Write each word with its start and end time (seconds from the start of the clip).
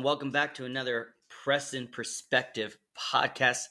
and 0.00 0.04
welcome 0.06 0.30
back 0.30 0.54
to 0.54 0.64
another 0.64 1.08
Preston 1.28 1.86
Perspective 1.86 2.78
podcast. 2.98 3.64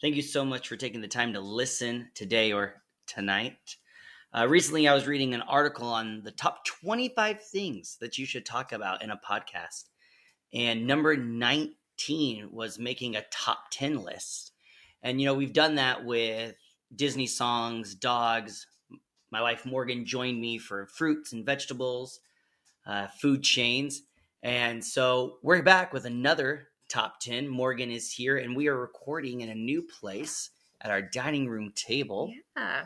Thank 0.00 0.16
you 0.16 0.22
so 0.22 0.42
much 0.42 0.66
for 0.66 0.76
taking 0.76 1.02
the 1.02 1.08
time 1.08 1.34
to 1.34 1.40
listen 1.40 2.08
today 2.14 2.54
or 2.54 2.80
tonight. 3.06 3.76
Uh, 4.32 4.46
recently, 4.48 4.88
I 4.88 4.94
was 4.94 5.06
reading 5.06 5.34
an 5.34 5.42
article 5.42 5.86
on 5.86 6.22
the 6.24 6.30
top 6.30 6.64
25 6.64 7.42
things 7.42 7.98
that 8.00 8.16
you 8.16 8.24
should 8.24 8.46
talk 8.46 8.72
about 8.72 9.02
in 9.02 9.10
a 9.10 9.20
podcast. 9.28 9.90
And 10.54 10.86
number 10.86 11.18
19 11.18 12.48
was 12.50 12.78
making 12.78 13.16
a 13.16 13.26
top 13.30 13.64
10 13.70 14.02
list. 14.02 14.52
And, 15.02 15.20
you 15.20 15.26
know, 15.26 15.34
we've 15.34 15.52
done 15.52 15.74
that 15.74 16.02
with 16.02 16.54
Disney 16.96 17.26
songs, 17.26 17.94
dogs. 17.94 18.66
My 19.30 19.42
wife 19.42 19.66
Morgan 19.66 20.06
joined 20.06 20.40
me 20.40 20.56
for 20.56 20.86
fruits 20.86 21.34
and 21.34 21.44
vegetables, 21.44 22.20
uh, 22.86 23.08
food 23.08 23.42
chains. 23.42 24.00
And 24.44 24.84
so 24.84 25.38
we're 25.42 25.62
back 25.62 25.94
with 25.94 26.04
another 26.04 26.68
top 26.90 27.18
10. 27.20 27.48
Morgan 27.48 27.90
is 27.90 28.12
here, 28.12 28.36
and 28.36 28.54
we 28.54 28.68
are 28.68 28.78
recording 28.78 29.40
in 29.40 29.48
a 29.48 29.54
new 29.54 29.80
place 29.80 30.50
at 30.82 30.90
our 30.90 31.00
dining 31.00 31.48
room 31.48 31.72
table. 31.74 32.30
Yeah. 32.54 32.84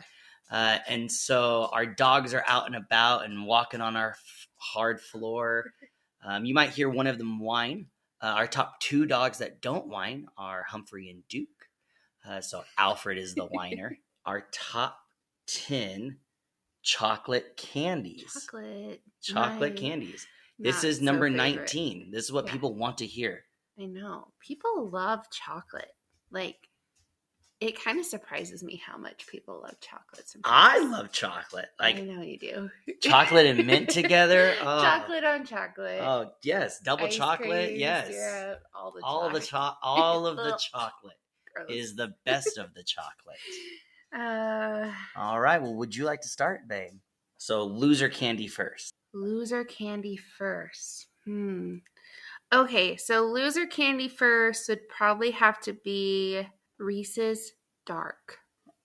Uh, 0.49 0.77
and 0.87 1.11
so 1.11 1.67
our 1.73 1.85
dogs 1.85 2.33
are 2.33 2.45
out 2.47 2.65
and 2.65 2.77
about 2.77 3.25
and 3.25 3.45
walking 3.45 3.81
on 3.81 3.97
our 3.97 4.11
f- 4.11 4.47
hard 4.55 4.99
floor. 5.01 5.73
Um, 6.21 6.43
you 6.43 6.53
might 6.53 6.71
hear 6.71 6.89
one 6.89 7.07
of 7.07 7.17
them 7.17 7.39
whine. 7.39 7.85
Uh, 8.21 8.25
our 8.35 8.45
top 8.45 8.81
two 8.81 9.05
dogs 9.05 9.37
that 9.37 9.61
don't 9.61 9.87
whine 9.87 10.27
are 10.37 10.63
Humphrey 10.63 11.09
and 11.09 11.25
Duke. 11.29 11.47
Uh, 12.27 12.41
so 12.41 12.65
Alfred 12.77 13.17
is 13.17 13.35
the 13.35 13.45
whiner. 13.45 13.97
our 14.25 14.45
top 14.51 14.99
10 15.47 16.17
chocolate 16.83 17.55
candies. 17.55 18.33
Chocolate. 18.33 19.01
Chocolate 19.21 19.77
candies. 19.77 20.27
This 20.59 20.83
is 20.83 21.01
number 21.01 21.27
favorite. 21.29 21.37
19. 21.73 22.11
This 22.11 22.25
is 22.25 22.31
what 22.31 22.45
Yeah. 22.47 22.51
people 22.53 22.75
want 22.75 22.97
to 22.99 23.05
hear. 23.05 23.45
I 23.79 23.85
know. 23.85 24.27
People 24.39 24.89
love 24.89 25.29
chocolate. 25.31 25.95
Like, 26.31 26.57
it 27.61 27.81
kind 27.81 27.99
of 27.99 28.05
surprises 28.05 28.63
me 28.63 28.75
how 28.85 28.97
much 28.97 29.27
people 29.27 29.61
love 29.61 29.79
chocolate. 29.81 30.27
Sometimes. 30.29 30.53
I 30.53 30.79
love 30.79 31.11
chocolate. 31.11 31.69
like 31.79 31.95
I 31.97 32.01
know 32.01 32.21
you 32.21 32.37
do. 32.37 32.69
chocolate 33.01 33.45
and 33.47 33.65
mint 33.65 33.89
together. 34.01 34.53
Oh, 34.61 34.81
Chocolate 34.81 35.23
on 35.23 35.45
chocolate. 35.45 36.01
Oh, 36.01 36.31
yes. 36.43 36.79
Double 36.79 37.05
Ice 37.05 37.15
chocolate. 37.15 37.67
cream, 37.69 37.79
yes. 37.79 38.07
syrup, 38.09 38.61
all 38.73 38.91
the 38.91 39.01
all 39.03 39.29
the 39.29 39.39
cho- 39.41 39.73
all 39.83 40.25
of 40.27 40.37
the 40.37 40.57
chocolate 40.57 41.17
Gross. 41.55 41.67
is 41.69 41.95
the 41.95 42.13
best 42.25 42.57
of 42.57 42.73
the 42.73 42.83
chocolate. 42.83 43.37
uh, 44.15 44.91
All 45.15 45.39
right. 45.39 45.61
Well, 45.61 45.75
would 45.75 45.95
you 45.95 46.05
like 46.05 46.21
to 46.21 46.27
start, 46.29 46.67
babe? 46.67 46.91
So, 47.37 47.63
loser 47.63 48.09
candy 48.09 48.47
first. 48.47 48.93
Loser 49.13 49.63
candy 49.63 50.17
first. 50.17 51.07
Hmm. 51.25 51.77
Okay, 52.53 52.97
so 52.97 53.23
loser 53.25 53.65
candy 53.67 54.07
first 54.07 54.69
would 54.69 54.87
probably 54.89 55.31
have 55.31 55.59
to 55.61 55.73
be 55.73 56.47
Reese's 56.79 57.51
Dark. 57.85 58.37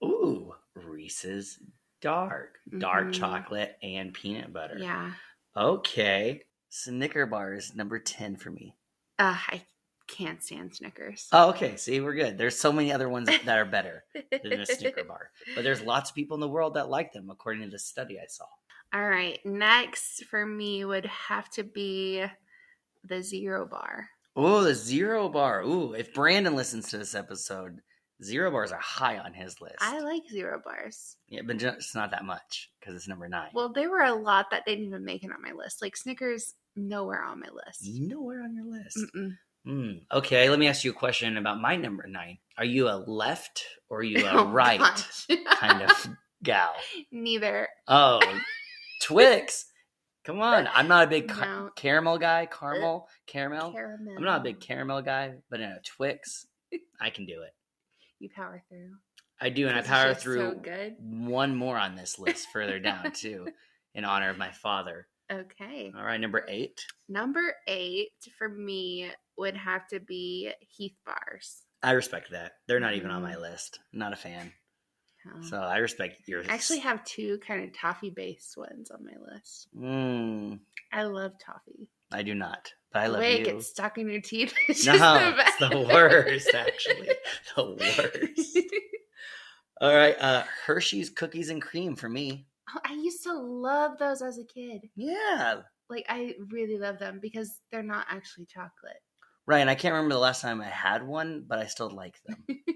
Ooh, 0.03 0.53
Reese's 0.75 1.59
dark, 2.01 2.57
dark 2.77 3.07
Mhm. 3.07 3.13
chocolate 3.13 3.77
and 3.81 4.13
peanut 4.13 4.53
butter. 4.53 4.77
Yeah. 4.77 5.13
Okay. 5.55 6.43
Snicker 6.69 7.25
bars 7.25 7.73
number 7.73 7.97
10 7.99 8.35
for 8.35 8.51
me. 8.51 8.75
Uh, 9.17 9.37
I 9.47 9.65
can't 10.07 10.43
stand 10.43 10.75
Snickers. 10.75 11.29
Oh, 11.31 11.49
okay. 11.49 11.77
See, 11.77 12.01
we're 12.01 12.13
good. 12.13 12.37
There's 12.37 12.59
so 12.59 12.71
many 12.71 12.91
other 12.91 13.07
ones 13.09 13.27
that 13.27 13.47
are 13.57 13.65
better 13.65 14.03
than 14.43 14.59
a 14.59 14.65
Snicker 14.65 15.03
bar. 15.07 15.31
But 15.55 15.63
there's 15.63 15.81
lots 15.81 16.09
of 16.09 16.15
people 16.15 16.35
in 16.35 16.41
the 16.41 16.49
world 16.49 16.73
that 16.75 16.89
like 16.89 17.13
them, 17.13 17.29
according 17.31 17.63
to 17.63 17.69
the 17.69 17.79
study 17.79 18.19
I 18.19 18.25
saw. 18.27 18.45
All 18.93 19.07
right, 19.07 19.39
next 19.45 20.23
for 20.25 20.45
me 20.45 20.85
would 20.85 21.05
have 21.05 21.49
to 21.51 21.63
be 21.63 22.23
the 23.03 23.21
Zero 23.21 23.67
Bar. 23.69 24.07
Oh, 24.37 24.63
the 24.63 24.73
zero 24.75 25.29
bar. 25.29 25.61
Ooh, 25.63 25.93
if 25.93 26.13
Brandon 26.13 26.55
listens 26.57 26.89
to 26.89 26.97
this 26.97 27.15
episode, 27.15 27.79
zero 28.21 28.51
bars 28.51 28.73
are 28.73 28.79
high 28.79 29.17
on 29.17 29.33
his 29.33 29.61
list. 29.61 29.77
I 29.79 30.01
like 30.01 30.23
Zero 30.29 30.61
Bars. 30.63 31.15
yeah, 31.29 31.39
but 31.45 31.57
just 31.57 31.95
not 31.95 32.11
that 32.11 32.25
much 32.25 32.69
because 32.79 32.95
it's 32.95 33.07
number 33.07 33.29
nine. 33.29 33.51
Well, 33.53 33.71
there 33.71 33.89
were 33.89 34.01
a 34.03 34.13
lot 34.13 34.47
that 34.51 34.65
didn't 34.65 34.83
even 34.85 35.05
make 35.05 35.23
it 35.23 35.31
on 35.31 35.41
my 35.41 35.53
list. 35.53 35.81
Like 35.81 35.95
Snickers, 35.95 36.53
nowhere 36.75 37.23
on 37.23 37.39
my 37.39 37.47
list. 37.47 37.79
nowhere 37.83 38.41
on 38.43 38.53
your 38.53 38.65
list. 38.65 38.99
Mm-mm. 39.15 39.37
Hmm. 39.65 39.91
Okay, 40.17 40.49
let 40.49 40.59
me 40.59 40.67
ask 40.67 40.83
you 40.83 40.91
a 40.91 40.93
question 40.93 41.37
about 41.37 41.61
my 41.61 41.77
number 41.77 42.05
nine. 42.05 42.37
Are 42.57 42.65
you 42.65 42.89
a 42.89 43.01
left 43.07 43.63
or 43.89 43.99
are 43.99 44.03
you 44.03 44.25
a 44.27 44.31
Oh, 44.33 44.51
right 44.51 44.81
kind 45.59 45.81
of 45.81 45.91
gal? 46.43 46.73
Neither. 47.09 47.69
Oh, 47.87 48.19
Twix. 49.05 49.65
Come 50.25 50.41
on. 50.41 50.67
I'm 50.73 50.87
not 50.87 51.03
a 51.03 51.07
big 51.07 51.27
car- 51.29 51.45
No. 51.65 51.69
caramel 51.75 52.17
guy. 52.17 52.47
Caramel, 52.47 53.07
caramel. 53.27 53.71
Caramel. 53.73 54.15
I'm 54.17 54.23
not 54.23 54.41
a 54.41 54.43
big 54.43 54.59
caramel 54.59 55.01
guy, 55.03 55.35
but 55.49 55.59
in 55.59 55.69
a 55.69 55.79
Twix, 55.81 56.47
I 56.99 57.11
can 57.11 57.25
do 57.27 57.43
it. 57.43 57.51
You 58.19 58.29
power 58.35 58.63
through. 58.69 58.95
I 59.39 59.49
do, 59.49 59.67
and 59.67 59.77
I 59.77 59.81
power 59.81 60.13
through 60.15 60.51
So 60.53 60.55
good. 60.59 60.95
one 60.99 61.55
more 61.55 61.77
on 61.77 61.95
this 61.95 62.17
list 62.17 62.47
further 62.51 62.79
down 62.79 63.11
too, 63.13 63.47
in 63.93 64.05
honor 64.05 64.29
of 64.31 64.37
my 64.37 64.51
father. 64.51 65.07
Okay. 65.31 65.91
All 65.95 66.03
right, 66.03 66.19
number 66.19 66.45
eight. 66.47 66.79
Number 67.09 67.53
eight 67.67 68.11
for 68.37 68.47
me 68.49 69.11
would 69.37 69.57
have 69.57 69.87
to 69.89 69.99
be 69.99 70.51
Heath 70.61 70.95
Bars. 71.05 71.63
I 71.83 71.91
respect 71.91 72.31
that. 72.31 72.53
They're 72.67 72.79
not 72.79 72.95
even 72.95 73.11
on 73.11 73.21
Mm. 73.21 73.25
my 73.25 73.37
list. 73.37 73.79
Not 73.93 74.13
a 74.13 74.15
fan. 74.15 74.53
So 75.41 75.57
I 75.57 75.77
respect 75.77 76.27
yours. 76.27 76.45
I 76.49 76.53
actually 76.53 76.79
have 76.79 77.03
two 77.03 77.39
kind 77.45 77.63
of 77.63 77.73
toffee 77.73 78.09
based 78.09 78.55
ones 78.57 78.91
on 78.91 79.03
my 79.03 79.33
list. 79.33 79.67
Mm, 79.77 80.59
I 80.91 81.03
love 81.03 81.33
toffee. 81.43 81.89
I 82.11 82.21
do 82.23 82.33
not, 82.35 82.71
but 82.93 82.99
I 83.03 83.07
love 83.07 83.19
way 83.19 83.33
you. 83.35 83.41
it 83.41 83.45
gets 83.45 83.67
stuck 83.67 83.97
in 83.97 84.09
your 84.09 84.21
teeth. 84.21 84.53
It's 84.69 84.85
no, 84.85 84.93
just 84.93 85.03
the 85.03 85.41
it's 85.41 85.57
the 85.73 85.93
worst. 85.93 86.53
Actually, 86.53 87.09
the 87.55 87.65
worst. 87.79 88.57
All 89.81 89.93
right, 89.93 90.15
uh, 90.19 90.43
Hershey's 90.65 91.09
cookies 91.09 91.49
and 91.49 91.61
cream 91.61 91.95
for 91.95 92.07
me. 92.07 92.47
Oh, 92.73 92.79
I 92.85 92.93
used 92.93 93.23
to 93.23 93.33
love 93.33 93.97
those 93.97 94.21
as 94.21 94.37
a 94.37 94.43
kid. 94.45 94.81
Yeah, 94.95 95.61
Like 95.89 96.05
I 96.09 96.35
really 96.49 96.77
love 96.77 96.97
them 96.99 97.19
because 97.21 97.59
they're 97.71 97.83
not 97.83 98.05
actually 98.09 98.45
chocolate. 98.45 99.01
right. 99.45 99.59
And 99.59 99.69
I 99.69 99.75
can't 99.75 99.93
remember 99.93 100.15
the 100.15 100.19
last 100.21 100.41
time 100.41 100.61
I 100.61 100.65
had 100.69 101.05
one, 101.05 101.43
but 101.47 101.59
I 101.59 101.65
still 101.65 101.89
like 101.89 102.15
them. 102.25 102.45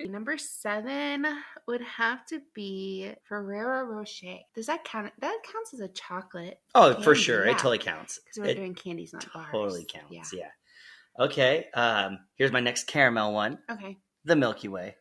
Number 0.00 0.36
seven 0.36 1.26
would 1.66 1.80
have 1.80 2.26
to 2.26 2.40
be 2.54 3.12
Ferrero 3.28 3.84
Rocher. 3.84 4.36
Does 4.54 4.66
that 4.66 4.84
count? 4.84 5.12
That 5.20 5.38
counts 5.50 5.72
as 5.74 5.80
a 5.80 5.88
chocolate 5.88 6.60
Oh, 6.74 7.00
for 7.02 7.14
sure, 7.14 7.44
yeah. 7.46 7.52
it 7.52 7.58
totally 7.58 7.78
counts. 7.78 8.18
because 8.22 8.38
we're 8.38 8.50
It 8.50 8.56
doing 8.56 8.74
candies, 8.74 9.12
not 9.14 9.26
bars. 9.32 9.46
totally 9.50 9.86
counts. 9.86 10.32
Yeah. 10.32 10.40
Yeah. 10.40 11.24
Okay. 11.24 11.66
Um, 11.72 12.18
here's 12.34 12.52
my 12.52 12.60
next 12.60 12.84
caramel 12.88 13.32
one. 13.32 13.58
Okay. 13.70 13.96
The 14.24 14.36
Milky 14.36 14.68
Way. 14.68 14.96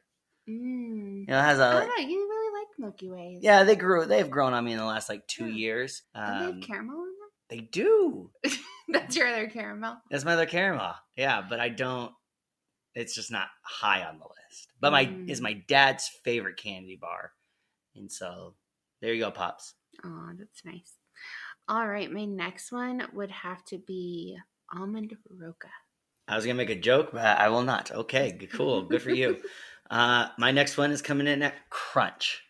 Mm. 0.47 1.21
You 1.21 1.25
know, 1.27 1.39
it 1.39 1.43
has 1.43 1.59
I 1.59 1.69
a 1.71 1.79
don't 1.79 1.89
know. 1.89 2.07
You 2.07 2.19
really 2.29 2.59
like 2.59 2.67
Milky 2.79 3.09
Ways. 3.09 3.39
yeah. 3.41 3.63
They 3.63 3.75
grew. 3.75 4.05
They've 4.05 4.29
grown 4.29 4.53
on 4.53 4.63
me 4.63 4.71
in 4.71 4.77
the 4.77 4.85
last 4.85 5.09
like 5.09 5.27
two 5.27 5.47
Yeah. 5.47 5.55
years. 5.55 6.03
They 6.13 6.21
Um, 6.21 6.53
have 6.53 6.61
caramel 6.61 6.95
in 7.03 7.15
them? 7.19 7.29
they 7.49 7.59
do. 7.59 8.31
That's 8.87 9.15
your 9.15 9.27
other 9.27 9.47
caramel. 9.49 9.97
That's 10.09 10.23
my 10.23 10.33
other 10.33 10.45
caramel. 10.45 10.93
Yeah, 11.17 11.41
but 11.47 11.59
I 11.59 11.69
don't. 11.69 12.13
It's 12.95 13.13
just 13.13 13.31
not 13.31 13.47
high 13.61 14.03
on 14.03 14.19
the 14.19 14.25
list. 14.25 14.69
But 14.79 14.91
my 14.91 15.05
Mm. 15.05 15.29
is 15.29 15.41
my 15.41 15.53
dad's 15.53 16.07
favorite 16.07 16.57
candy 16.57 16.95
bar, 16.95 17.33
and 17.95 18.11
so 18.11 18.55
there 19.01 19.13
you 19.13 19.21
go, 19.21 19.31
pops. 19.31 19.75
Oh, 20.03 20.31
that's 20.37 20.63
nice. 20.65 20.93
All 21.67 21.87
right, 21.87 22.11
my 22.11 22.25
next 22.25 22.71
one 22.71 23.07
would 23.13 23.31
have 23.31 23.63
to 23.65 23.77
be 23.77 24.37
almond 24.71 25.15
roca. 25.29 25.69
I 26.27 26.35
was 26.35 26.45
gonna 26.45 26.55
make 26.55 26.69
a 26.69 26.75
joke, 26.75 27.11
but 27.11 27.37
I 27.37 27.49
will 27.49 27.63
not. 27.63 27.91
Okay, 27.91 28.37
cool, 28.51 28.83
good 28.83 29.01
for 29.01 29.11
you. 29.11 29.41
Uh, 29.87 30.29
my 30.39 30.49
next 30.49 30.77
one 30.77 30.89
is 30.89 31.03
coming 31.03 31.27
in 31.27 31.43
at 31.43 31.69
Crunch. 31.69 32.43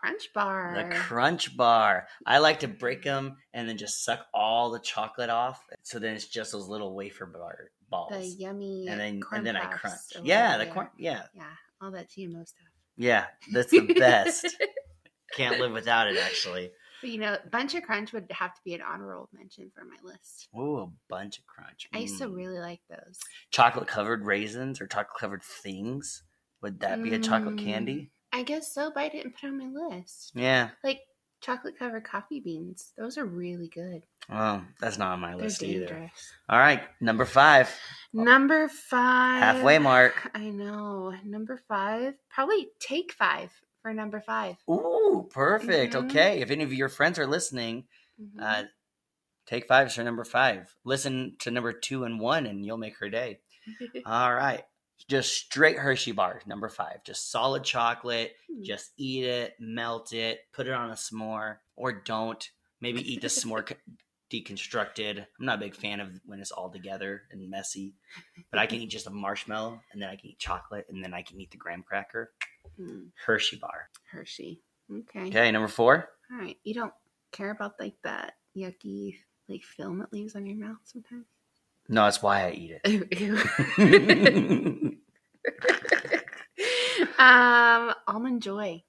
Crunch 0.00 0.32
bar. 0.34 0.74
The 0.76 0.94
Crunch 0.96 1.56
Bar. 1.56 2.06
I 2.26 2.38
like 2.38 2.60
to 2.60 2.68
break 2.68 3.02
them 3.02 3.36
and 3.52 3.68
then 3.68 3.76
just 3.78 4.04
suck 4.04 4.26
all 4.32 4.70
the 4.70 4.78
chocolate 4.80 5.30
off, 5.30 5.62
so 5.82 5.98
then 5.98 6.14
it's 6.14 6.26
just 6.26 6.52
those 6.52 6.68
little 6.68 6.94
wafer 6.94 7.26
bar 7.26 7.70
balls. 7.90 8.10
the 8.12 8.26
yummy 8.26 8.86
and 8.88 9.00
then 9.00 9.20
corn 9.20 9.38
and 9.38 9.46
then 9.46 9.56
I 9.56 9.66
crunch. 9.66 9.98
Yeah, 10.22 10.58
the 10.58 10.64
they 10.66 10.70
corn. 10.70 10.88
Yeah, 10.98 11.22
Yeah, 11.34 11.44
all 11.80 11.90
that 11.92 12.08
GMO 12.10 12.46
stuff. 12.46 12.66
yeah, 12.96 13.26
that's 13.52 13.70
the 13.70 13.92
best. 13.98 14.46
Can't 15.34 15.58
live 15.58 15.72
without 15.72 16.08
it, 16.08 16.16
actually. 16.18 16.70
But 17.00 17.10
you 17.10 17.18
know, 17.18 17.36
Bunch 17.52 17.74
of 17.74 17.82
Crunch 17.84 18.12
would 18.12 18.26
have 18.32 18.54
to 18.54 18.60
be 18.64 18.74
an 18.74 18.80
honorable 18.82 19.28
mention 19.32 19.70
for 19.74 19.84
my 19.84 19.96
list. 20.02 20.48
Ooh, 20.58 20.78
a 20.78 20.86
bunch 21.08 21.38
of 21.38 21.46
crunch. 21.46 21.86
I 21.94 21.98
used 21.98 22.18
to 22.18 22.26
Mm. 22.26 22.34
really 22.34 22.58
like 22.58 22.80
those. 22.88 23.18
chocolate 23.50 23.86
covered 23.88 24.24
raisins 24.24 24.80
or 24.80 24.86
chocolate 24.86 25.18
covered 25.20 25.42
things. 25.44 26.24
Would 26.62 26.80
that 26.80 27.02
be 27.04 27.14
a 27.14 27.18
chocolate 27.18 27.54
Mm. 27.56 27.58
candy? 27.64 28.10
I 28.32 28.42
guess 28.42 28.72
so, 28.72 28.90
but 28.94 29.02
I 29.04 29.08
didn't 29.08 29.32
put 29.34 29.44
it 29.44 29.48
on 29.48 29.58
my 29.58 29.88
list. 29.88 30.32
Yeah. 30.34 30.70
Like 30.84 31.00
chocolate 31.40 31.78
covered 31.78 32.04
coffee 32.04 32.40
beans. 32.40 32.92
Those 32.98 33.16
are 33.18 33.24
really 33.24 33.68
good. 33.68 34.02
Oh, 34.30 34.62
that's 34.80 34.98
not 34.98 35.12
on 35.12 35.20
my 35.20 35.34
They're 35.34 35.44
list 35.44 35.62
either. 35.62 36.10
All 36.48 36.58
right, 36.58 36.82
number 37.00 37.24
five. 37.24 37.70
Number 38.12 38.68
five. 38.68 39.42
Halfway 39.42 39.78
mark. 39.78 40.30
I 40.34 40.50
know. 40.50 41.14
Number 41.24 41.58
five. 41.68 42.14
Probably 42.28 42.68
take 42.80 43.12
five 43.12 43.50
for 43.80 43.94
number 43.94 44.20
five. 44.20 44.56
Ooh, 44.68 45.28
perfect. 45.30 45.94
Mhm. 45.94 46.04
Okay, 46.10 46.40
if 46.40 46.50
any 46.50 46.64
of 46.64 46.72
your 46.74 46.88
friends 46.90 47.18
are 47.18 47.26
listening, 47.26 47.86
Mhm. 48.20 48.42
uh, 48.42 48.64
Take 49.46 49.66
fives 49.66 49.94
for 49.94 50.04
number 50.04 50.24
five. 50.26 50.76
Listen 50.84 51.34
to 51.38 51.50
number 51.50 51.72
two 51.72 52.04
and 52.04 52.20
one, 52.20 52.44
and 52.44 52.66
you'll 52.66 52.76
make 52.76 52.98
her 52.98 53.08
day. 53.08 53.40
All 54.04 54.34
right. 54.34 54.62
Just 55.06 55.32
straight 55.34 55.78
Hershey 55.78 56.12
bar, 56.12 56.40
number 56.46 56.68
five. 56.68 57.04
Just 57.04 57.30
solid 57.30 57.64
chocolate. 57.64 58.34
Hmm. 58.50 58.62
Just 58.62 58.92
eat 58.96 59.24
it, 59.24 59.54
melt 59.60 60.12
it, 60.12 60.40
put 60.52 60.66
it 60.66 60.72
on 60.72 60.90
a 60.90 60.94
s'more, 60.94 61.56
or 61.76 61.92
don't. 61.92 62.48
Maybe 62.80 63.00
eat 63.12 63.20
the 63.20 63.28
s'more 63.28 63.72
deconstructed. 64.30 65.18
I'm 65.18 65.46
not 65.46 65.58
a 65.58 65.60
big 65.60 65.74
fan 65.74 66.00
of 66.00 66.20
when 66.26 66.40
it's 66.40 66.50
all 66.50 66.70
together 66.70 67.22
and 67.30 67.48
messy, 67.48 67.94
but 68.50 68.58
I 68.58 68.66
can 68.66 68.80
eat 68.80 68.90
just 68.90 69.06
a 69.06 69.10
marshmallow, 69.10 69.80
and 69.92 70.02
then 70.02 70.08
I 70.08 70.16
can 70.16 70.30
eat 70.30 70.38
chocolate, 70.38 70.86
and 70.88 71.02
then 71.02 71.14
I 71.14 71.22
can 71.22 71.40
eat 71.40 71.50
the 71.50 71.56
graham 71.56 71.82
cracker. 71.82 72.32
Hmm, 72.76 73.04
Hershey 73.26 73.56
bar. 73.56 73.88
Hershey. 74.10 74.60
Okay. 74.92 75.28
Okay, 75.28 75.50
number 75.50 75.68
four. 75.68 76.08
All 76.30 76.38
right. 76.38 76.56
You 76.64 76.74
don't 76.74 76.92
care 77.32 77.50
about 77.50 77.78
like 77.78 77.96
that 78.04 78.34
yucky 78.56 79.16
like 79.48 79.62
film 79.62 80.02
it 80.02 80.12
leaves 80.12 80.34
on 80.36 80.46
your 80.46 80.56
mouth 80.56 80.78
sometimes. 80.84 81.26
No, 81.88 82.04
that's 82.04 82.22
why 82.22 82.46
I 82.46 82.50
eat 82.52 82.80
it. 82.84 83.74
um, 87.18 87.92
almond 88.06 88.42
joy. 88.42 88.82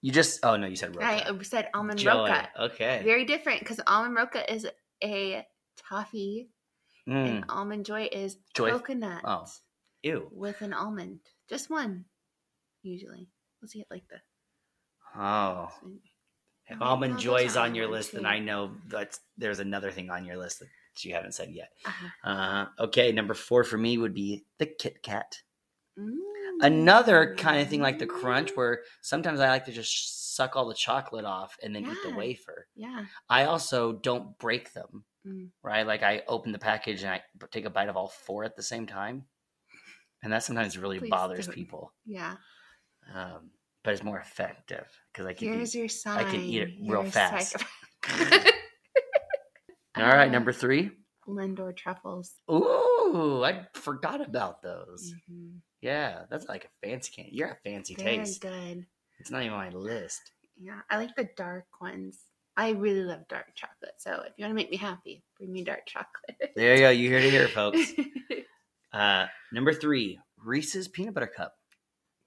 you 0.00 0.12
just, 0.12 0.40
oh 0.44 0.56
no, 0.56 0.66
you 0.66 0.76
said 0.76 0.94
roca. 0.94 1.06
I 1.06 1.42
said 1.42 1.68
almond 1.74 1.98
Joy. 1.98 2.12
roca. 2.28 2.48
Okay. 2.60 3.00
Very 3.04 3.24
different 3.24 3.60
because 3.60 3.80
almond 3.86 4.16
roca 4.16 4.52
is 4.52 4.66
a 5.02 5.46
toffee 5.88 6.48
Mm. 7.08 7.28
and 7.28 7.44
almond 7.48 7.84
joy 7.84 8.08
is 8.12 8.36
Joy- 8.54 8.70
coconut 8.70 9.22
oh. 9.24 9.44
Ew. 10.04 10.28
with 10.30 10.62
an 10.62 10.72
almond. 10.72 11.18
Just 11.48 11.68
one, 11.68 12.04
usually. 12.84 13.28
Let's 13.60 13.74
get 13.74 13.88
like 13.90 14.04
the. 14.08 14.20
Oh. 15.20 15.68
If 16.68 16.80
almond 16.80 17.18
joy 17.18 17.38
is 17.42 17.56
on 17.56 17.74
your 17.74 17.88
list, 17.88 18.12
then. 18.12 18.24
I 18.24 18.38
know 18.38 18.70
that 18.90 19.18
there's 19.36 19.58
another 19.58 19.90
thing 19.90 20.10
on 20.10 20.24
your 20.24 20.36
list 20.36 20.60
that 20.60 20.68
you 21.00 21.14
haven't 21.14 21.32
said 21.34 21.50
yet. 21.50 21.70
Uh-huh. 21.84 22.30
Uh, 22.30 22.66
okay, 22.84 23.12
number 23.12 23.34
four 23.34 23.64
for 23.64 23.76
me 23.78 23.98
would 23.98 24.14
be 24.14 24.44
the 24.58 24.66
Kit 24.66 25.02
Kat. 25.02 25.38
Mm. 25.98 26.16
Another 26.60 27.34
kind 27.36 27.60
of 27.60 27.68
thing 27.68 27.80
like 27.80 27.98
the 27.98 28.06
crunch, 28.06 28.50
where 28.54 28.80
sometimes 29.00 29.40
I 29.40 29.48
like 29.48 29.64
to 29.66 29.72
just 29.72 30.34
suck 30.36 30.54
all 30.56 30.68
the 30.68 30.74
chocolate 30.74 31.24
off 31.24 31.56
and 31.62 31.74
then 31.74 31.84
eat 31.86 31.98
the 32.04 32.14
wafer. 32.14 32.66
Yeah. 32.74 33.04
I 33.28 33.44
also 33.44 33.92
don't 33.92 34.38
break 34.38 34.72
them, 34.72 35.04
Mm. 35.26 35.48
right? 35.62 35.86
Like 35.86 36.02
I 36.02 36.22
open 36.28 36.52
the 36.52 36.58
package 36.58 37.02
and 37.02 37.10
I 37.12 37.22
take 37.50 37.64
a 37.64 37.70
bite 37.70 37.88
of 37.88 37.96
all 37.96 38.08
four 38.08 38.44
at 38.44 38.56
the 38.56 38.62
same 38.62 38.86
time, 38.86 39.24
and 40.22 40.32
that 40.32 40.42
sometimes 40.44 40.76
really 40.78 40.98
Please 40.98 41.10
bothers 41.10 41.46
don't. 41.46 41.54
people. 41.54 41.92
Yeah. 42.06 42.36
Um, 43.14 43.50
but 43.84 43.94
it's 43.94 44.02
more 44.04 44.18
effective 44.20 44.86
because 45.12 45.26
I 45.26 45.32
can. 45.34 45.48
Here's 45.54 45.74
Eat. 45.74 45.78
your 45.80 45.88
sign. 45.88 46.18
I 46.24 46.30
can 46.30 46.40
eat 46.40 46.62
it 46.62 46.70
You're 46.78 47.02
real 47.02 47.10
fast. 47.10 47.56
All 50.02 50.16
right, 50.16 50.30
number 50.30 50.52
three. 50.52 50.90
Lindor 51.28 51.76
truffles. 51.76 52.34
Ooh, 52.50 53.42
I 53.44 53.66
forgot 53.74 54.20
about 54.20 54.62
those. 54.62 55.12
Mhm. 55.30 55.58
Yeah, 55.80 56.24
that's 56.30 56.46
like 56.48 56.64
a 56.64 56.86
fancy 56.86 57.12
candy. 57.12 57.32
You're 57.36 57.50
a 57.52 57.56
fancy 57.64 57.94
They're 57.94 58.06
taste. 58.18 58.40
good. 58.40 58.86
It's 59.18 59.30
not 59.30 59.42
even 59.42 59.52
on 59.54 59.66
my 59.66 59.70
list. 59.70 60.20
Yeah, 60.56 60.80
I 60.90 60.98
like 60.98 61.14
the 61.16 61.28
dark 61.36 61.66
ones. 61.80 62.18
I 62.56 62.70
really 62.70 63.02
love 63.04 63.26
dark 63.28 63.54
chocolate. 63.54 63.94
So 63.98 64.12
if 64.26 64.32
you 64.36 64.44
want 64.44 64.50
to 64.50 64.54
make 64.54 64.70
me 64.70 64.76
happy, 64.76 65.24
bring 65.38 65.52
me 65.52 65.64
dark 65.64 65.86
chocolate. 65.86 66.52
There 66.56 66.74
you 66.74 66.80
go. 66.80 66.90
You 66.90 67.08
hear 67.08 67.18
it 67.18 67.30
here, 67.30 67.48
folks. 67.48 67.92
Uh, 68.92 69.26
number 69.52 69.72
three, 69.72 70.18
Reese's 70.36 70.86
peanut 70.86 71.14
butter 71.14 71.26
cup. 71.26 71.54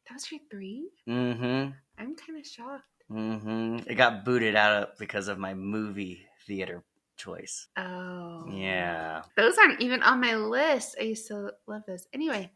that 0.07 0.15
was 0.15 0.31
your 0.31 0.39
three? 0.49 0.89
Mm-hmm. 1.07 1.69
I'm 1.99 2.15
kind 2.15 2.39
of 2.39 2.45
shocked. 2.47 2.83
Mm-hmm. 3.11 3.87
It 3.87 3.93
got 3.93 4.25
booted 4.25 4.55
out 4.55 4.73
of, 4.81 4.97
because 4.97 5.27
of 5.27 5.37
my 5.37 5.53
movie 5.53 6.25
theater 6.47 6.83
choice. 7.17 7.67
Oh. 7.77 8.45
Yeah. 8.51 9.21
Those 9.37 9.57
aren't 9.57 9.81
even 9.81 10.03
on 10.03 10.19
my 10.21 10.35
list. 10.35 10.95
I 10.99 11.03
used 11.03 11.27
to 11.27 11.51
love 11.67 11.83
those. 11.87 12.05
Anyway, 12.13 12.51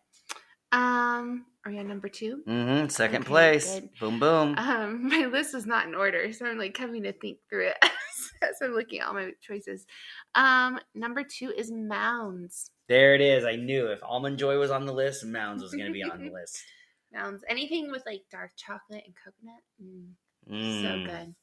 um, 0.72 1.46
are 1.66 1.72
you 1.72 1.80
on 1.80 1.88
number 1.88 2.10
two? 2.10 2.44
Mm-hmm. 2.48 2.88
Second 2.90 3.22
Okay, 3.24 3.28
place. 3.28 3.74
good. 3.80 3.90
Boom 4.00 4.20
boom. 4.20 4.56
Um, 4.58 5.08
my 5.10 5.26
list 5.26 5.56
is 5.56 5.66
not 5.66 5.88
in 5.88 5.96
order, 5.96 6.32
so 6.32 6.46
I'm 6.46 6.58
like 6.58 6.74
coming 6.74 7.04
to 7.04 7.14
think 7.14 7.40
through 7.50 7.68
it 7.70 7.78
as 8.42 8.56
I'm 8.62 8.74
looking 8.74 9.00
at 9.00 9.08
all 9.08 9.14
my 9.14 9.32
choices. 9.42 9.86
Um, 10.36 10.80
number 10.94 11.24
two 11.24 11.52
is 11.58 11.72
Mounds. 11.72 12.72
there 12.88 13.16
it 13.16 13.22
is. 13.22 13.46
I 13.46 13.56
knew 13.56 13.88
if 13.88 14.00
Almond 14.04 14.38
Joy 14.38 14.58
was 14.60 14.72
on 14.72 14.86
the 14.86 14.94
list, 14.94 15.26
Mounds 15.26 15.64
was 15.64 15.74
going 15.74 15.88
to 15.88 15.92
be 15.94 16.04
on 16.04 16.24
the 16.24 16.30
list. 16.34 16.60
Mounds. 17.12 17.44
Anything 17.50 17.90
with 17.92 18.04
like 18.06 18.22
dark 18.32 18.52
chocolate 18.56 19.04
and 19.06 19.16
coconut. 19.16 19.62
Mm, 19.84 20.12
Mm. 20.50 20.82
So 20.82 21.12
good. 21.12 21.36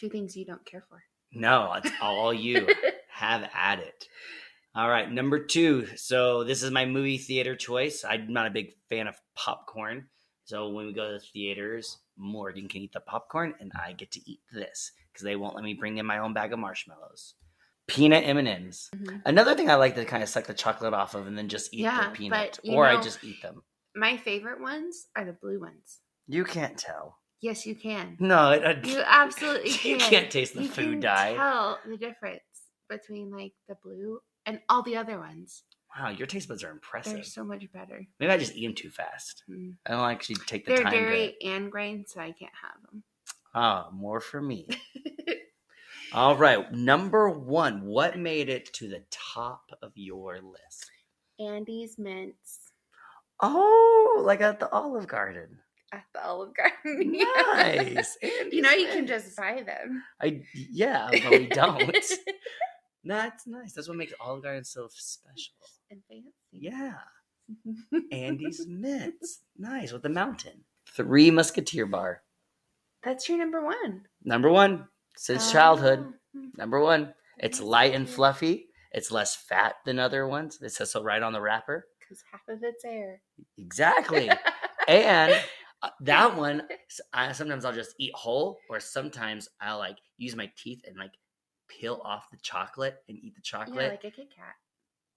Two 0.00 0.08
things 0.10 0.36
you 0.36 0.44
don't 0.44 0.64
care 0.66 0.84
for. 0.90 1.02
No, 1.32 1.72
it's 1.74 1.90
all 2.00 2.32
you. 2.32 2.66
Have 3.10 3.48
at 3.54 3.78
it. 3.78 4.04
All 4.74 4.88
right, 4.90 5.10
number 5.10 5.38
two. 5.44 5.86
So 5.96 6.44
this 6.44 6.62
is 6.62 6.70
my 6.70 6.84
movie 6.84 7.16
theater 7.18 7.56
choice. 7.56 8.04
I'm 8.04 8.30
not 8.32 8.46
a 8.46 8.50
big 8.50 8.72
fan 8.90 9.06
of 9.06 9.16
popcorn. 9.34 10.08
So 10.44 10.68
when 10.68 10.86
we 10.86 10.92
go 10.92 11.06
to 11.06 11.14
the 11.14 11.24
theaters, 11.32 11.98
Morgan 12.18 12.68
can 12.68 12.82
eat 12.82 12.92
the 12.92 13.00
popcorn 13.00 13.54
and 13.58 13.72
I 13.74 13.92
get 13.92 14.12
to 14.12 14.20
eat 14.30 14.40
this 14.52 14.92
because 15.12 15.24
they 15.24 15.34
won't 15.36 15.54
let 15.54 15.64
me 15.64 15.74
bring 15.74 15.96
in 15.96 16.04
my 16.06 16.18
own 16.18 16.34
bag 16.34 16.52
of 16.52 16.58
marshmallows. 16.58 17.34
Peanut 17.88 18.24
M&Ms. 18.26 18.90
Mhm. 18.94 19.22
Another 19.24 19.54
thing 19.54 19.70
I 19.70 19.76
like 19.76 19.94
to 19.94 20.04
kind 20.04 20.22
of 20.22 20.28
suck 20.28 20.44
the 20.44 20.54
chocolate 20.54 20.92
off 20.92 21.14
of 21.14 21.26
and 21.26 21.38
then 21.38 21.48
just 21.48 21.72
eat 21.72 21.80
Yeah, 21.80 22.08
the 22.10 22.14
peanut. 22.14 22.58
but 22.62 22.64
you 22.64 22.76
Or 22.76 22.86
I 22.86 22.94
know- 22.96 23.02
just 23.02 23.24
eat 23.24 23.40
them. 23.42 23.62
My 23.94 24.16
favorite 24.18 24.60
ones 24.60 25.06
are 25.16 25.24
the 25.24 25.32
blue 25.32 25.58
ones. 25.60 26.00
You 26.26 26.44
can't 26.44 26.76
tell. 26.78 27.18
Yes, 27.40 27.66
you 27.66 27.74
can. 27.74 28.16
No, 28.18 28.50
it, 28.52 28.62
it- 28.64 28.86
You 28.86 29.02
absolutely 29.04 29.70
you 29.90 29.98
can. 29.98 30.10
can't 30.10 30.30
taste 30.30 30.54
the 30.54 30.62
you 30.62 30.68
food 30.68 30.90
can 30.92 31.00
dye. 31.00 31.34
Tell 31.34 31.78
the 31.86 31.96
difference 31.96 32.40
between 32.88 33.30
like 33.30 33.52
the 33.68 33.76
blue 33.82 34.20
and 34.46 34.60
all 34.68 34.82
the 34.82 34.96
other 34.96 35.18
ones. 35.18 35.62
Wow, 35.98 36.10
your 36.10 36.26
taste 36.26 36.48
buds 36.48 36.62
are 36.64 36.70
impressive. 36.70 37.14
They're 37.14 37.22
so 37.22 37.44
much 37.44 37.64
better. 37.72 38.02
Maybe 38.20 38.30
I 38.32 38.36
just 38.38 38.54
eat 38.54 38.66
them 38.66 38.74
too 38.74 38.90
fast. 38.90 39.44
Mm. 39.50 39.74
I 39.86 39.92
don't 39.92 40.10
actually 40.10 40.36
take 40.46 40.66
the 40.66 40.74
They're 40.74 40.82
time 40.84 40.92
to. 40.92 40.98
dairy 40.98 41.36
and 41.42 41.70
grain, 41.70 42.04
so 42.06 42.20
I 42.20 42.32
can't 42.32 42.52
have 42.62 42.82
them. 42.90 43.02
Ah, 43.54 43.88
more 43.92 44.20
for 44.20 44.40
me. 44.42 44.68
All 46.12 46.36
right, 46.36 46.70
number 46.72 47.28
one. 47.30 47.82
What 47.84 48.18
made 48.18 48.48
it 48.48 48.72
to 48.74 48.88
the 48.88 49.04
top 49.10 49.70
of 49.82 49.92
your 49.94 50.40
list? 50.40 50.90
Andes 51.40 51.98
mints 51.98 52.58
Oh, 53.40 54.22
like 54.24 54.40
at 54.40 54.60
the 54.60 54.70
Olive 54.70 55.06
Garden. 55.06 55.58
At 55.92 56.04
the 56.12 56.24
Olive 56.24 56.52
Garden. 56.54 57.14
Nice. 57.54 58.16
you 58.50 58.60
know, 58.60 58.72
you 58.72 58.88
can 58.88 59.06
just 59.06 59.36
buy 59.36 59.62
them. 59.64 60.02
I 60.20 60.42
yeah, 60.54 61.08
but 61.10 61.30
we 61.30 61.46
don't. 61.46 61.94
That's 63.04 63.46
nice. 63.46 63.72
That's 63.72 63.88
what 63.88 63.96
makes 63.96 64.12
Olive 64.20 64.42
Garden 64.42 64.64
so 64.64 64.88
special. 64.90 65.54
and 65.90 66.00
fancy. 66.08 66.32
Yeah, 66.50 66.94
Andes 68.12 68.66
Mints. 68.66 69.40
Nice 69.56 69.92
with 69.92 70.02
the 70.02 70.08
mountain. 70.08 70.64
Three 70.90 71.30
Musketeer 71.30 71.86
bar. 71.86 72.22
That's 73.04 73.28
your 73.28 73.38
number 73.38 73.64
one. 73.64 74.02
Number 74.24 74.50
one 74.50 74.88
since 75.16 75.52
childhood. 75.52 76.00
Oh. 76.02 76.12
Hmm. 76.34 76.48
Number 76.56 76.80
one. 76.80 77.14
It's 77.38 77.60
light 77.60 77.94
and 77.94 78.08
fluffy. 78.08 78.66
It's 78.92 79.10
less 79.12 79.36
fat 79.36 79.74
than 79.84 79.98
other 79.98 80.26
ones. 80.26 80.58
It 80.62 80.72
says 80.72 80.90
so 80.90 81.02
right 81.02 81.22
on 81.22 81.32
the 81.32 81.40
wrapper. 81.40 81.86
Because 82.00 82.22
half 82.32 82.40
of 82.48 82.58
it's 82.62 82.84
air. 82.84 83.20
Exactly. 83.58 84.30
and 84.88 85.34
that 86.00 86.36
one, 86.36 86.62
I, 87.12 87.32
sometimes 87.32 87.64
I'll 87.64 87.72
just 87.72 87.94
eat 87.98 88.14
whole, 88.14 88.58
or 88.68 88.80
sometimes 88.80 89.48
I'll 89.60 89.78
like 89.78 89.98
use 90.18 90.36
my 90.36 90.50
teeth 90.56 90.82
and 90.86 90.96
like 90.96 91.12
peel 91.68 92.00
off 92.04 92.30
the 92.30 92.38
chocolate 92.42 92.96
and 93.08 93.18
eat 93.18 93.34
the 93.34 93.42
yeah, 93.44 93.64
chocolate. 93.64 93.90
like 93.90 94.04
a 94.04 94.10
Kit 94.10 94.28
Kat. 94.34 94.54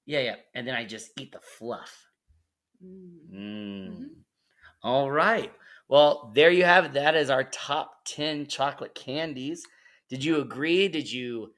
Yeah, 0.06 0.22
yeah. 0.22 0.36
And 0.56 0.68
then 0.68 0.76
I 0.76 0.86
just 0.86 1.12
eat 1.20 1.32
the 1.32 1.40
fluff. 1.40 2.08
Mm. 2.84 3.34
Mm. 3.34 4.08
All 4.82 5.12
right. 5.12 5.52
Well, 5.88 6.32
there 6.34 6.52
you 6.52 6.64
have 6.64 6.86
it. 6.86 6.94
That 6.94 7.16
is 7.16 7.30
our 7.30 7.44
top 7.44 8.06
10 8.06 8.48
chocolate 8.48 8.96
candies. 8.96 9.64
Did 10.10 10.24
you 10.24 10.42
agree? 10.42 10.88
Did 10.88 11.12
you 11.12 11.54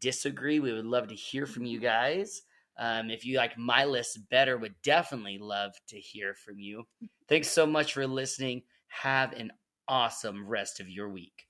disagree? 0.00 0.60
We 0.60 0.72
would 0.72 0.86
love 0.86 1.08
to 1.08 1.14
hear 1.14 1.46
from 1.46 1.64
you 1.64 1.80
guys. 1.80 2.42
Um, 2.78 3.10
if 3.10 3.24
you 3.24 3.38
like 3.38 3.56
my 3.56 3.84
list 3.84 4.18
better, 4.30 4.58
would 4.58 4.74
definitely 4.82 5.38
love 5.38 5.72
to 5.88 5.96
hear 5.96 6.34
from 6.34 6.58
you. 6.58 6.84
Thanks 7.28 7.48
so 7.48 7.66
much 7.66 7.94
for 7.94 8.06
listening. 8.06 8.62
Have 8.88 9.32
an 9.32 9.52
awesome 9.88 10.46
rest 10.46 10.80
of 10.80 10.88
your 10.88 11.08
week. 11.10 11.46